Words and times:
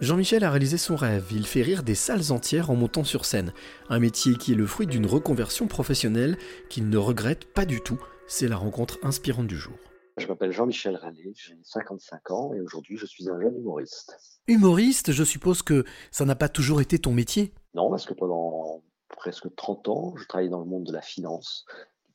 Jean-Michel 0.00 0.44
a 0.44 0.50
réalisé 0.50 0.78
son 0.78 0.96
rêve, 0.96 1.26
il 1.30 1.46
fait 1.46 1.60
rire 1.60 1.82
des 1.82 1.94
salles 1.94 2.32
entières 2.32 2.70
en 2.70 2.74
montant 2.74 3.04
sur 3.04 3.26
scène, 3.26 3.52
un 3.90 3.98
métier 3.98 4.34
qui 4.34 4.52
est 4.52 4.54
le 4.56 4.66
fruit 4.66 4.86
d'une 4.86 5.04
reconversion 5.04 5.66
professionnelle 5.66 6.38
qu'il 6.70 6.88
ne 6.88 6.96
regrette 6.96 7.52
pas 7.52 7.66
du 7.66 7.82
tout, 7.82 8.02
c'est 8.26 8.48
la 8.48 8.56
rencontre 8.56 8.98
inspirante 9.02 9.46
du 9.46 9.58
jour. 9.58 9.74
Je 10.16 10.26
m'appelle 10.26 10.52
Jean-Michel 10.52 10.96
Rallet, 10.96 11.32
j'ai 11.34 11.58
55 11.62 12.30
ans 12.30 12.54
et 12.54 12.62
aujourd'hui 12.62 12.96
je 12.96 13.04
suis 13.04 13.28
un 13.28 13.38
jeune 13.42 13.58
humoriste. 13.58 14.16
Humoriste, 14.46 15.12
je 15.12 15.22
suppose 15.22 15.60
que 15.60 15.84
ça 16.10 16.24
n'a 16.24 16.34
pas 16.34 16.48
toujours 16.48 16.80
été 16.80 16.98
ton 16.98 17.12
métier? 17.12 17.52
Non, 17.74 17.90
parce 17.90 18.06
que 18.06 18.14
pendant 18.14 18.82
presque 19.18 19.54
30 19.54 19.88
ans, 19.88 20.14
je 20.16 20.24
travaillais 20.26 20.48
dans 20.48 20.60
le 20.60 20.66
monde 20.66 20.84
de 20.84 20.92
la 20.94 21.02
finance, 21.02 21.66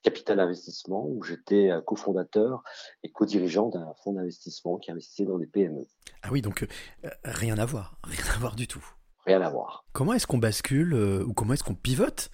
Capital 0.06 0.40
Investissement, 0.40 1.04
où 1.08 1.24
j'étais 1.24 1.72
euh, 1.72 1.82
cofondateur 1.82 2.64
et 3.02 3.10
co-dirigeant 3.10 3.70
d'un 3.70 3.92
fonds 4.04 4.14
d'investissement 4.14 4.78
qui 4.78 4.92
investissait 4.92 5.26
dans 5.26 5.40
des 5.40 5.48
PME. 5.48 5.88
Ah 6.22 6.30
oui, 6.32 6.44
donc 6.44 6.62
euh, 7.04 7.10
rien 7.24 7.58
à 7.58 7.66
voir, 7.66 7.98
rien 8.04 8.24
à 8.36 8.38
voir 8.38 8.56
du 8.56 8.68
tout. 8.68 8.86
Rien 9.26 9.42
à 9.42 9.50
voir. 9.50 9.84
Comment 9.94 10.14
est-ce 10.14 10.28
qu'on 10.28 10.38
bascule 10.38 10.94
euh, 10.94 11.24
ou 11.24 11.34
comment 11.34 11.54
est-ce 11.54 11.64
qu'on 11.64 11.74
pivote 11.74 12.30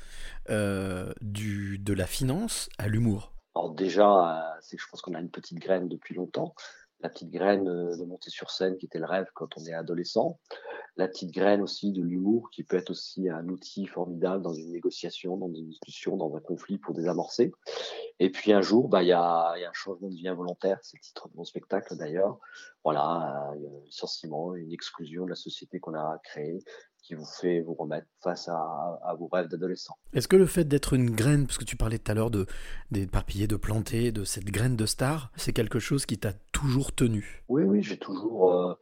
du, 1.21 1.79
de 1.79 1.93
la 1.93 2.05
finance 2.05 2.67
à 2.77 2.89
l'humour? 2.89 3.31
Alors 3.55 3.73
déjà, 3.73 4.57
c'est 4.59 4.77
je 4.77 4.85
pense 4.91 5.01
qu'on 5.01 5.13
a 5.13 5.21
une 5.21 5.29
petite 5.31 5.59
graine 5.59 5.87
depuis 5.87 6.13
longtemps. 6.13 6.53
La 6.99 7.07
petite 7.07 7.31
graine 7.31 7.63
de 7.63 8.03
monter 8.03 8.29
sur 8.29 8.51
scène 8.51 8.75
qui 8.75 8.85
était 8.85 8.99
le 8.99 9.05
rêve 9.05 9.27
quand 9.33 9.57
on 9.57 9.65
est 9.65 9.73
adolescent 9.73 10.37
la 10.97 11.07
petite 11.07 11.31
graine 11.31 11.61
aussi 11.61 11.91
de 11.91 12.01
l'humour 12.01 12.49
qui 12.51 12.63
peut 12.63 12.77
être 12.77 12.89
aussi 12.89 13.29
un 13.29 13.47
outil 13.47 13.87
formidable 13.87 14.43
dans 14.43 14.53
une 14.53 14.71
négociation, 14.71 15.37
dans 15.37 15.47
une 15.47 15.67
discussion, 15.67 16.17
dans 16.17 16.35
un 16.35 16.39
conflit 16.41 16.77
pour 16.77 16.93
désamorcer. 16.93 17.51
Et 18.19 18.29
puis 18.29 18.51
un 18.51 18.61
jour, 18.61 18.89
bah, 18.89 19.01
il 19.01 19.07
y, 19.07 19.13
a, 19.13 19.57
y 19.57 19.63
a 19.63 19.69
un 19.69 19.73
changement 19.73 20.09
de 20.09 20.15
vie 20.15 20.27
involontaire, 20.27 20.79
c'est 20.81 20.97
le 20.97 21.01
titre 21.01 21.29
de 21.29 21.37
mon 21.37 21.45
spectacle 21.45 21.95
d'ailleurs. 21.95 22.39
Voilà, 22.83 23.03
un 23.03 23.55
licenciement, 23.85 24.53
une 24.55 24.71
exclusion 24.71 25.25
de 25.25 25.29
la 25.29 25.35
société 25.35 25.79
qu'on 25.79 25.93
a 25.93 26.19
créée 26.23 26.63
qui 27.03 27.15
vous 27.15 27.25
fait 27.25 27.61
vous 27.61 27.73
remettre 27.73 28.07
face 28.21 28.47
à, 28.47 28.53
à 29.03 29.15
vos 29.17 29.27
rêves 29.27 29.47
d'adolescent. 29.47 29.95
Est-ce 30.13 30.27
que 30.27 30.35
le 30.35 30.45
fait 30.45 30.65
d'être 30.65 30.93
une 30.93 31.09
graine, 31.09 31.47
parce 31.47 31.57
que 31.57 31.65
tu 31.65 31.75
parlais 31.75 31.97
tout 31.97 32.11
à 32.11 32.15
l'heure 32.15 32.29
de 32.29 32.45
d'éparpiller, 32.91 33.47
de 33.47 33.55
planter, 33.55 34.11
de 34.11 34.23
cette 34.23 34.45
graine 34.45 34.75
de 34.75 34.85
star, 34.85 35.31
c'est 35.35 35.53
quelque 35.53 35.79
chose 35.79 36.05
qui 36.05 36.19
t'a 36.19 36.33
toujours 36.51 36.93
tenu? 36.93 37.43
Oui, 37.49 37.63
oui, 37.63 37.81
j'ai 37.81 37.97
toujours. 37.97 38.53
Euh, 38.53 38.75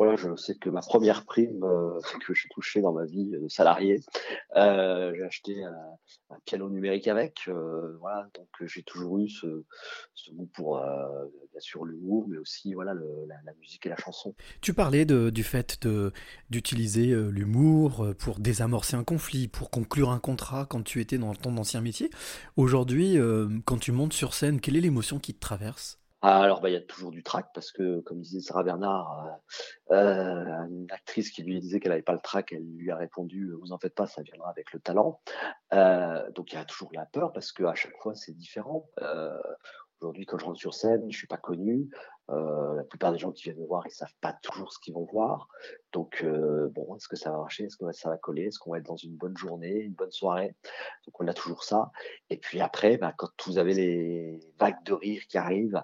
voilà, 0.00 0.16
je 0.16 0.34
sais 0.34 0.54
que 0.54 0.70
ma 0.70 0.80
première 0.80 1.26
prime 1.26 1.62
euh, 1.62 2.00
que 2.26 2.32
j'ai 2.32 2.48
touchée 2.48 2.80
dans 2.80 2.94
ma 2.94 3.04
vie 3.04 3.26
de 3.26 3.46
salarié, 3.48 4.00
euh, 4.56 5.12
j'ai 5.14 5.22
acheté 5.22 5.62
un, 5.62 6.36
piano 6.46 6.70
numérique 6.70 7.06
avec. 7.06 7.40
Euh, 7.48 7.98
voilà, 8.00 8.26
donc 8.32 8.48
j'ai 8.62 8.82
toujours 8.82 9.18
eu 9.18 9.28
ce, 9.28 9.62
goût 10.32 10.48
pour 10.54 10.78
bien 10.78 11.60
sûr 11.60 11.84
l'humour, 11.84 12.24
mais 12.30 12.38
aussi 12.38 12.72
voilà 12.72 12.94
la, 12.94 13.52
musique 13.60 13.84
et 13.84 13.90
la 13.90 13.96
chanson. 13.98 14.34
Tu 14.62 14.72
parlais 14.72 15.04
du 15.04 15.44
fait 15.44 15.86
d'utiliser 16.48 17.08
l'humour 17.08 18.14
pour 18.18 18.38
désamorcer 18.38 18.96
un 18.96 19.04
conflit, 19.04 19.48
pour 19.48 19.68
conclure 19.68 20.12
un 20.12 20.18
contrat 20.18 20.64
quand 20.64 20.82
tu 20.82 21.02
étais 21.02 21.18
dans 21.18 21.34
ton 21.34 21.58
ancien 21.58 21.82
métier. 21.82 22.08
Aujourd'hui, 22.56 23.18
quand 23.66 23.78
tu 23.78 23.92
montes 23.92 24.14
sur 24.14 24.32
scène, 24.32 24.62
quelle 24.62 24.76
est 24.76 24.80
l'émotion 24.80 25.18
qui 25.18 25.34
te 25.34 25.40
traverse? 25.40 25.99
Alors, 26.22 26.60
bah, 26.60 26.68
il 26.68 26.74
y 26.74 26.76
a 26.76 26.82
toujours 26.82 27.10
du 27.10 27.22
trac 27.22 27.46
parce 27.54 27.72
que, 27.72 28.00
comme 28.00 28.20
disait 28.20 28.40
Sarah 28.40 28.62
Bernard, 28.62 29.40
euh, 29.90 29.94
euh 29.96 30.66
une 30.68 30.86
actrice 30.90 31.30
qui 31.30 31.42
lui 31.42 31.58
disait 31.60 31.80
qu'elle 31.80 31.92
n'avait 31.92 32.02
pas 32.02 32.12
le 32.12 32.20
trac, 32.20 32.52
elle 32.52 32.64
lui 32.76 32.90
a 32.90 32.96
répondu 32.96 33.52
"Vous 33.60 33.72
en 33.72 33.78
faites 33.78 33.94
pas, 33.94 34.06
ça 34.06 34.22
viendra 34.22 34.50
avec 34.50 34.72
le 34.72 34.80
talent." 34.80 35.20
Euh, 35.72 36.30
donc, 36.32 36.52
il 36.52 36.56
y 36.56 36.58
a 36.58 36.64
toujours 36.64 36.90
la 36.92 37.06
peur 37.06 37.32
parce 37.32 37.52
que 37.52 37.64
à 37.64 37.74
chaque 37.74 37.96
fois 38.02 38.14
c'est 38.14 38.36
différent. 38.36 38.88
Euh, 39.02 39.40
Aujourd'hui, 40.00 40.24
quand 40.24 40.38
je 40.38 40.46
rentre 40.46 40.58
sur 40.58 40.72
scène, 40.72 41.10
je 41.10 41.16
suis 41.16 41.26
pas 41.26 41.36
connu. 41.36 41.90
Euh, 42.30 42.74
la 42.74 42.84
plupart 42.84 43.12
des 43.12 43.18
gens 43.18 43.32
qui 43.32 43.42
viennent 43.42 43.58
me 43.58 43.66
voir, 43.66 43.86
ils 43.86 43.90
savent 43.90 44.14
pas 44.22 44.32
toujours 44.42 44.72
ce 44.72 44.78
qu'ils 44.78 44.94
vont 44.94 45.04
voir. 45.04 45.46
Donc, 45.92 46.22
euh, 46.22 46.70
bon, 46.70 46.96
est-ce 46.96 47.06
que 47.06 47.16
ça 47.16 47.30
va 47.30 47.36
marcher? 47.36 47.64
Est-ce 47.64 47.76
que 47.76 47.92
ça 47.92 48.08
va 48.08 48.16
coller? 48.16 48.44
Est-ce 48.44 48.58
qu'on 48.58 48.70
va 48.70 48.78
être 48.78 48.86
dans 48.86 48.96
une 48.96 49.14
bonne 49.14 49.36
journée, 49.36 49.74
une 49.74 49.92
bonne 49.92 50.10
soirée? 50.10 50.54
Donc, 51.06 51.20
on 51.20 51.28
a 51.28 51.34
toujours 51.34 51.64
ça. 51.64 51.90
Et 52.30 52.38
puis 52.38 52.62
après, 52.62 52.96
bah, 52.96 53.12
quand 53.14 53.28
vous 53.46 53.58
avez 53.58 53.74
les 53.74 54.40
vagues 54.58 54.82
de 54.86 54.94
rire 54.94 55.22
qui 55.28 55.36
arrivent, 55.36 55.82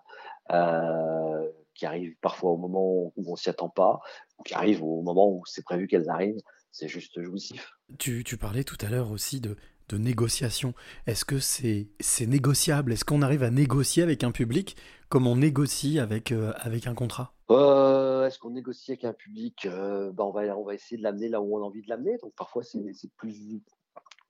euh, 0.51 1.51
qui 1.75 1.85
arrivent 1.85 2.17
parfois 2.23 2.53
au 2.53 2.57
moment 2.57 3.13
où 3.17 3.33
on 3.33 3.37
s'y 3.37 3.51
attend 3.51 3.69
pas, 3.69 4.01
ou 4.39 4.45
qui 4.45 4.55
arrivent 4.55 4.83
au 4.83 5.03
moment 5.03 5.29
où 5.29 5.43
c'est 5.45 5.65
prévu 5.65 5.89
qu'elles 5.89 6.09
arrivent, 6.09 6.41
c'est 6.71 6.89
juste 6.89 7.21
jouissif. 7.21 7.71
Tu 7.99 8.25
parlais 8.39 8.65
tout 8.65 8.79
à 8.81 8.89
l'heure 8.89 9.11
aussi 9.11 9.41
de 9.41 9.57
de 9.89 9.99
négociation. 9.99 10.75
Est-ce 11.07 11.25
que 11.25 11.39
c'est 11.39 12.27
négociable? 12.27 12.93
Est-ce 12.93 13.05
qu'on 13.05 13.23
arrive 13.23 13.43
à 13.43 13.51
négocier 13.51 14.03
avec 14.03 14.25
un 14.25 14.33
public 14.33 14.77
comme 15.09 15.27
on 15.27 15.37
négocie 15.37 15.99
avec, 16.01 16.33
euh, 16.33 16.53
avec 16.57 16.87
un 16.87 16.95
contrat? 16.95 17.33
Euh, 17.51 18.27
Est-ce 18.27 18.39
qu'on 18.39 18.51
négocie 18.51 18.93
avec 18.93 19.05
un 19.05 19.13
public 19.13 19.67
euh, 19.67 20.11
bah, 20.13 20.25
on, 20.25 20.31
va, 20.31 20.43
on 20.57 20.65
va 20.65 20.75
essayer 20.75 20.97
de 20.97 21.03
l'amener 21.03 21.29
là 21.29 21.41
où 21.41 21.57
on 21.57 21.63
a 21.63 21.67
envie 21.67 21.83
de 21.83 21.89
l'amener. 21.89 22.19
Donc 22.23 22.35
parfois 22.35 22.63
c'est 22.63 22.81
plus, 23.17 23.61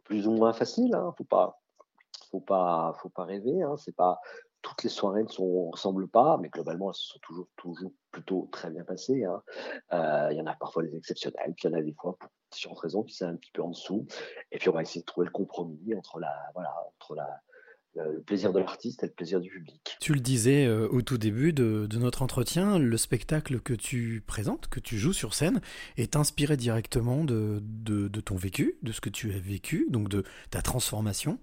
plus 0.05 0.27
ou 0.27 0.33
moins 0.33 0.53
facile. 0.53 0.95
Hein. 0.95 1.15
Faut 1.17 1.25
pas 1.25 1.61
faut 2.31 2.41
pas 2.41 2.95
faut 3.01 3.09
pas 3.09 3.25
rêver. 3.25 3.63
Hein. 3.63 3.77
C'est 3.79 3.97
pas 3.97 4.21
toutes 4.67 4.83
les 4.83 4.91
soirées 4.91 5.23
ne 5.23 5.29
sont, 5.29 5.71
ressemblent 5.71 6.09
pas, 6.09 6.39
mais 6.39 6.49
globalement, 6.49 6.91
elles 6.91 6.97
se 6.97 7.13
sont 7.13 7.19
toujours, 7.23 7.47
toujours 7.57 7.93
plutôt 8.11 8.49
très 8.51 8.69
bien 8.71 8.83
passées. 8.83 9.25
Hein. 9.25 9.43
Euh, 9.93 10.29
il 10.33 10.39
y 10.39 10.41
en 10.41 10.47
a 10.47 10.55
parfois 10.55 10.83
des 10.83 10.97
exceptionnels, 10.97 11.55
puis 11.57 11.69
il 11.69 11.71
y 11.71 11.75
en 11.75 11.79
a 11.79 11.83
des 11.83 11.95
fois 11.95 12.17
pour 12.19 12.31
différentes 12.51 12.81
raisons 12.81 13.03
qui 13.03 13.15
sont 13.15 13.27
un 13.27 13.37
petit 13.37 13.51
peu 13.53 13.63
en 13.63 13.71
dessous. 13.71 14.07
Et 14.53 14.59
puis 14.59 14.69
on 14.69 14.73
va 14.73 14.83
essayer 14.83 15.01
de 15.01 15.07
trouver 15.07 15.27
le 15.27 15.33
compromis 15.33 15.95
entre 15.95 16.19
la, 16.19 16.35
voilà, 16.55 16.75
entre 16.97 17.15
le 18.05 18.21
plaisir 18.21 18.53
de 18.53 18.59
l'artiste 18.59 19.03
et 19.03 19.07
le 19.07 19.13
plaisir 19.13 19.41
du 19.41 19.51
public. 19.51 19.97
Tu 20.01 20.13
le 20.13 20.21
disais 20.21 20.67
euh, 20.67 20.89
au 20.89 21.03
tout 21.03 21.19
début 21.19 21.53
de, 21.53 21.89
notre 21.97 22.23
entretien, 22.23 22.79
le 22.79 22.97
spectacle 22.97 23.61
que 23.61 23.75
tu 23.75 24.23
présentes, 24.27 24.69
que 24.69 24.81
tu 24.81 24.99
joues 24.99 25.13
sur 25.13 25.35
scène, 25.35 25.61
est 25.97 26.17
inspiré 26.17 26.57
directement 26.57 27.25
de, 27.25 27.63
ton 28.25 28.37
vécu, 28.37 28.79
de 28.83 28.93
ce 28.93 29.01
que 29.01 29.09
tu 29.09 29.33
as 29.33 29.39
vécu, 29.39 29.87
donc 29.91 30.09
de 30.09 30.25
ta 30.51 30.63
transformation. 30.63 31.39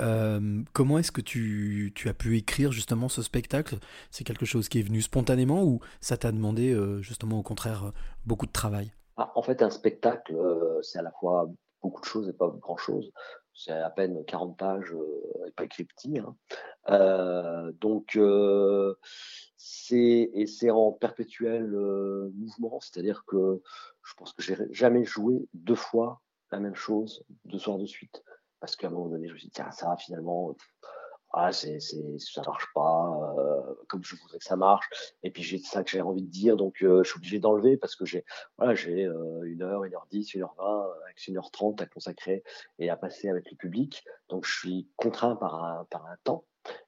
Euh, 0.00 0.62
comment 0.72 0.98
est-ce 0.98 1.12
que 1.12 1.20
tu, 1.20 1.92
tu, 1.94 2.08
as 2.08 2.14
pu 2.14 2.36
écrire 2.36 2.72
justement 2.72 3.08
ce 3.08 3.22
spectacle? 3.22 3.76
C'est 4.10 4.24
quelque 4.24 4.46
chose 4.46 4.68
qui 4.68 4.80
est 4.80 4.82
venu 4.82 5.00
spontanément 5.00 5.64
ou 5.64 5.80
ça 6.00 6.16
t'a 6.16 6.32
demandé 6.32 6.72
euh, 6.72 7.00
justement 7.00 7.38
au 7.38 7.42
contraire 7.42 7.92
beaucoup 8.26 8.46
de 8.46 8.52
travail? 8.52 8.92
Ah, 9.16 9.32
En 9.34 9.42
fait, 9.42 9.62
un 9.62 9.70
spectacle, 9.70 10.36
c'est 10.82 10.98
à 10.98 11.02
la 11.02 11.12
fois 11.12 11.50
beaucoup 11.82 12.00
de 12.00 12.06
choses 12.06 12.28
et 12.28 12.32
pas 12.32 12.48
grand-chose 12.60 13.12
c'est 13.54 13.72
à 13.72 13.90
peine 13.90 14.24
40 14.24 14.56
pages 14.56 14.92
euh, 14.92 15.46
et 15.46 15.50
pas 15.52 15.64
écrit. 15.64 15.86
Hein. 16.18 16.36
Euh, 16.88 17.72
donc 17.80 18.16
euh, 18.16 18.94
c'est 19.56 20.30
et 20.34 20.46
c'est 20.46 20.70
en 20.70 20.92
perpétuel 20.92 21.70
mouvement, 22.34 22.80
c'est-à-dire 22.80 23.24
que 23.26 23.62
je 24.02 24.14
pense 24.14 24.32
que 24.32 24.42
j'ai 24.42 24.56
jamais 24.70 25.04
joué 25.04 25.48
deux 25.54 25.74
fois 25.76 26.20
la 26.50 26.60
même 26.60 26.74
chose 26.74 27.24
deux 27.46 27.58
soirs 27.58 27.78
de 27.78 27.86
suite, 27.86 28.22
parce 28.60 28.76
qu'à 28.76 28.88
un 28.88 28.90
moment 28.90 29.08
donné 29.08 29.28
je 29.28 29.32
me 29.32 29.38
suis 29.38 29.48
dit 29.48 29.54
tiens 29.54 29.70
ça 29.70 29.96
finalement 29.96 30.54
ah, 31.36 31.52
c'est, 31.52 31.80
c'est, 31.80 32.18
ça 32.18 32.42
marche 32.46 32.66
pas 32.74 33.34
euh, 33.38 33.74
comme 33.88 34.04
je 34.04 34.14
voudrais 34.14 34.38
que 34.38 34.44
ça 34.44 34.54
marche. 34.54 34.88
Et 35.24 35.30
puis 35.30 35.42
j'ai 35.42 35.58
ça 35.58 35.82
que 35.82 35.90
j'ai 35.90 36.00
envie 36.00 36.22
de 36.22 36.30
dire, 36.30 36.56
donc 36.56 36.82
euh, 36.82 37.02
je 37.02 37.10
suis 37.10 37.18
obligé 37.18 37.40
d'enlever 37.40 37.76
parce 37.76 37.96
que 37.96 38.04
j'ai 38.04 38.24
voilà, 38.56 38.76
j'ai 38.76 39.04
euh, 39.04 39.42
une 39.44 39.62
heure, 39.62 39.82
une 39.82 39.94
heure 39.94 40.06
dix, 40.10 40.32
une 40.34 40.42
heure 40.42 40.54
vingt, 40.56 40.86
une 41.26 41.36
heure 41.36 41.50
trente 41.50 41.82
à 41.82 41.86
consacrer 41.86 42.44
et 42.78 42.88
à 42.88 42.96
passer 42.96 43.28
avec 43.28 43.50
le 43.50 43.56
public. 43.56 44.04
Donc 44.28 44.46
je 44.46 44.56
suis 44.56 44.88
contraint 44.96 45.34
par 45.34 45.62
un, 45.64 45.84
par 45.90 46.06
un 46.06 46.16
temps. 46.22 46.44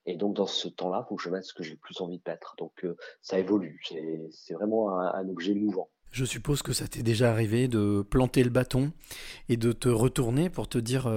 Et 0.07 0.17
donc 0.17 0.35
dans 0.35 0.47
ce 0.47 0.69
temps-là, 0.69 1.05
faut 1.09 1.17
que 1.17 1.23
je 1.23 1.31
mette 1.31 1.45
ce 1.45 1.53
que 1.53 1.65
j'ai 1.65 1.77
plus 1.77 2.01
envie 2.01 2.19
de 2.19 2.23
mettre. 2.31 2.55
Donc 2.57 2.87
ça 3.23 3.39
évolue. 3.39 3.81
C'est, 3.85 4.29
c'est 4.31 4.55
vraiment 4.55 4.99
un 4.99 5.29
objet 5.29 5.55
mouvant. 5.55 5.91
Je 6.13 6.25
suppose 6.25 6.63
que 6.63 6.73
ça 6.73 6.87
t'est 6.89 7.03
déjà 7.03 7.31
arrivé 7.31 7.69
de 7.69 8.03
planter 8.09 8.43
le 8.43 8.51
bâton 8.51 8.93
et 9.49 9.57
de 9.57 9.73
te 9.73 9.89
retourner 9.89 10.49
pour 10.49 10.69
te 10.69 10.79
dire 10.79 11.09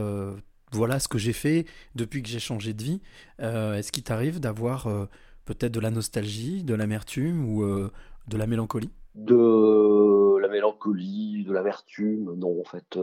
voilà 0.71 0.99
ce 0.99 1.07
que 1.07 1.17
j'ai 1.17 1.33
fait 1.33 1.65
depuis 1.95 2.21
que 2.21 2.29
j'ai 2.29 2.39
changé 2.39 2.73
de 2.73 2.83
vie. 2.83 3.01
Euh, 3.39 3.73
est-ce 3.75 3.91
qu'il 3.91 4.03
t'arrive 4.03 4.39
d'avoir 4.39 4.87
euh, 4.87 5.05
peut-être 5.45 5.71
de 5.71 5.79
la 5.79 5.91
nostalgie, 5.91 6.63
de 6.63 6.75
l'amertume 6.75 7.45
ou 7.49 7.63
euh, 7.63 7.91
de 8.27 8.37
la 8.37 8.47
mélancolie? 8.47 8.91
De 9.15 10.37
la 10.39 10.47
mélancolie, 10.47 11.43
de 11.43 11.51
l'amertume, 11.51 12.35
non 12.35 12.59
en 12.59 12.63
fait. 12.63 12.97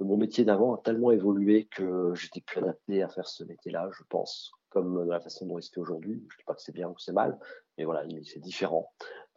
mon 0.00 0.16
métier 0.16 0.44
d'avant 0.44 0.74
a 0.74 0.78
tellement 0.78 1.10
évolué 1.10 1.66
que 1.70 2.12
j'étais 2.14 2.40
plus 2.40 2.60
adapté 2.60 3.02
à 3.02 3.08
faire 3.08 3.26
ce 3.26 3.44
métier-là, 3.44 3.88
je 3.92 4.02
pense, 4.08 4.52
comme 4.68 5.04
de 5.06 5.10
la 5.10 5.20
façon 5.20 5.46
dont 5.46 5.58
il 5.58 5.62
se 5.62 5.72
fait 5.72 5.80
aujourd'hui. 5.80 6.22
Je 6.28 6.34
ne 6.34 6.38
dis 6.38 6.44
pas 6.46 6.54
que 6.54 6.62
c'est 6.62 6.74
bien 6.74 6.88
ou 6.88 6.98
c'est 6.98 7.12
mal, 7.12 7.38
mais 7.76 7.84
voilà, 7.84 8.04
c'est 8.24 8.40
différent. 8.40 8.92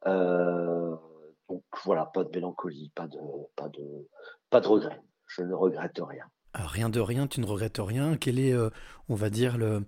donc 0.06 1.64
voilà, 1.86 2.06
pas 2.08 2.26
de 2.26 2.30
mélancolie, 2.30 2.92
pas 2.94 3.08
de, 3.08 3.20
pas 3.56 3.70
de, 3.70 4.08
pas 4.50 4.60
de 4.60 4.68
regret. 4.68 5.02
Je 5.28 5.44
ne 5.44 5.54
regrette 5.54 6.00
rien. 6.00 6.26
Ah, 6.54 6.68
rien 6.68 6.90
de 6.90 7.00
rien, 7.00 7.28
tu 7.28 7.40
ne 7.40 7.46
regrettes 7.46 7.80
rien. 7.80 8.18
Quel 8.18 8.38
est, 8.40 8.54
euh, 8.54 8.70
on 9.08 9.16
va 9.16 9.30
dire, 9.30 9.58
le, 9.58 9.86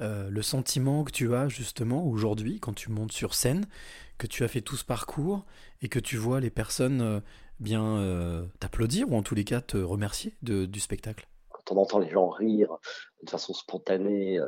euh, 0.00 0.30
le 0.30 0.42
sentiment 0.42 1.04
que 1.04 1.12
tu 1.12 1.34
as 1.34 1.48
justement 1.48 2.06
aujourd'hui 2.06 2.58
quand 2.58 2.72
tu 2.72 2.90
montes 2.90 3.12
sur 3.12 3.34
scène, 3.34 3.66
que 4.16 4.26
tu 4.26 4.42
as 4.42 4.48
fait 4.48 4.62
tout 4.62 4.76
ce 4.76 4.84
parcours 4.84 5.44
et 5.82 5.88
que 5.88 5.98
tu 5.98 6.16
vois 6.16 6.40
les 6.40 6.50
personnes 6.50 7.02
euh, 7.02 7.20
bien 7.60 8.46
t'applaudir 8.60 9.10
ou 9.10 9.16
en 9.16 9.22
tous 9.22 9.34
les 9.34 9.44
cas 9.44 9.60
te 9.60 9.76
remercier 9.76 10.34
de, 10.42 10.66
du 10.66 10.80
spectacle? 10.80 11.26
Quand 11.50 11.74
on 11.74 11.80
entend 11.80 11.98
les 11.98 12.10
gens 12.10 12.28
rire 12.28 12.76
de 13.22 13.30
façon 13.30 13.54
spontanée, 13.54 14.38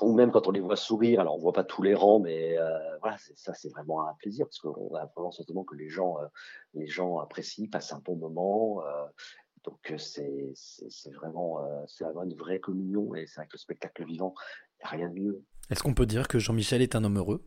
ou 0.00 0.12
même 0.12 0.30
quand 0.30 0.46
on 0.46 0.50
les 0.50 0.60
voit 0.60 0.76
sourire, 0.76 1.20
alors 1.20 1.36
on 1.36 1.38
voit 1.38 1.52
pas 1.52 1.64
tous 1.64 1.82
les 1.82 1.94
rangs, 1.94 2.18
mais 2.18 2.58
euh, 2.58 2.98
voilà, 3.00 3.16
ça 3.34 3.54
c'est 3.54 3.70
vraiment 3.70 4.06
un 4.06 4.14
plaisir 4.14 4.46
parce 4.46 4.58
qu'on 4.58 4.94
a 4.94 5.06
vraiment 5.14 5.28
le 5.28 5.32
sentiment 5.32 5.64
que 5.64 5.74
les 5.74 5.88
gens, 5.88 6.18
euh, 6.20 6.26
les 6.74 6.86
gens 6.86 7.18
apprécient, 7.18 7.68
passent 7.70 7.92
un 7.92 8.00
bon 8.00 8.16
moment. 8.16 8.82
Euh, 8.84 9.06
donc 9.66 9.94
c'est 9.98 10.54
vraiment, 11.12 11.60
c'est 11.86 12.04
vraiment 12.04 12.24
une 12.24 12.34
vraie 12.34 12.60
communion 12.60 13.14
et 13.14 13.26
c'est 13.26 13.40
avec 13.40 13.52
le 13.52 13.58
spectacle 13.58 14.04
vivant, 14.04 14.34
il 14.72 14.76
n'y 14.78 14.84
a 14.84 14.88
rien 14.88 15.08
de 15.10 15.20
mieux. 15.20 15.42
Est-ce 15.70 15.82
qu'on 15.82 15.94
peut 15.94 16.06
dire 16.06 16.28
que 16.28 16.38
Jean-Michel 16.38 16.80
est 16.82 16.94
un 16.94 17.04
homme 17.04 17.18
heureux? 17.18 17.44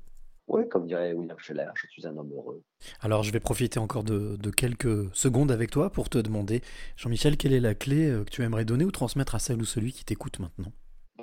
Oui, 0.47 0.67
comme 0.67 0.87
dirait 0.87 1.13
William 1.13 1.37
Scheller, 1.37 1.69
je 1.75 1.87
suis 1.87 2.07
un 2.07 2.17
homme 2.17 2.31
heureux. 2.33 2.63
Alors 3.01 3.23
je 3.23 3.31
vais 3.31 3.39
profiter 3.39 3.79
encore 3.79 4.03
de, 4.03 4.35
de 4.35 4.49
quelques 4.49 5.13
secondes 5.15 5.51
avec 5.51 5.71
toi 5.71 5.91
pour 5.91 6.09
te 6.09 6.17
demander, 6.17 6.61
Jean-Michel, 6.97 7.37
quelle 7.37 7.53
est 7.53 7.59
la 7.59 7.75
clé 7.75 8.11
que 8.25 8.29
tu 8.31 8.43
aimerais 8.43 8.65
donner 8.65 8.83
ou 8.83 8.91
transmettre 8.91 9.35
à 9.35 9.39
celle 9.39 9.61
ou 9.61 9.65
celui 9.65 9.93
qui 9.93 10.03
t'écoute 10.03 10.39
maintenant? 10.39 10.71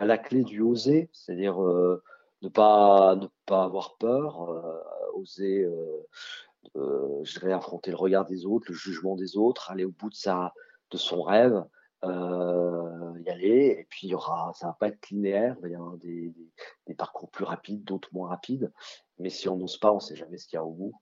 La 0.00 0.18
clé 0.18 0.44
du 0.44 0.60
oser, 0.60 1.08
c'est-à-dire 1.12 1.62
euh, 1.62 2.02
ne, 2.42 2.48
pas, 2.48 3.16
ne 3.16 3.26
pas 3.46 3.64
avoir 3.64 3.96
peur, 3.96 4.50
euh, 4.50 4.80
oser, 5.14 5.64
euh, 5.64 7.24
je 7.24 7.38
dirais, 7.38 7.52
affronter 7.52 7.90
le 7.90 7.96
regard 7.96 8.26
des 8.26 8.44
autres, 8.44 8.66
le 8.68 8.74
jugement 8.74 9.16
des 9.16 9.36
autres, 9.36 9.70
aller 9.70 9.84
au 9.84 9.92
bout 9.92 10.10
de, 10.10 10.14
sa, 10.14 10.52
de 10.90 10.96
son 10.96 11.22
rêve, 11.22 11.64
y 12.04 13.30
aller, 13.30 13.76
et 13.80 13.86
puis 13.88 14.06
il 14.06 14.10
y 14.10 14.14
aura, 14.14 14.52
ça 14.54 14.68
va 14.68 14.76
pas 14.78 14.88
être 14.88 15.10
linéaire, 15.10 15.56
il 15.64 15.70
y 15.70 15.74
avoir 15.74 15.96
des 15.96 16.94
parcours 16.96 17.30
plus 17.30 17.44
rapides, 17.44 17.84
d'autres 17.84 18.10
moins 18.12 18.28
rapides, 18.28 18.72
mais 19.18 19.30
si 19.30 19.48
on 19.48 19.56
n'ose 19.56 19.78
pas, 19.78 19.92
on 19.92 19.96
ne 19.96 20.00
sait 20.00 20.16
jamais 20.16 20.38
ce 20.38 20.46
qu'il 20.46 20.56
y 20.56 20.60
a 20.60 20.64
au 20.64 20.72
bout. 20.72 20.94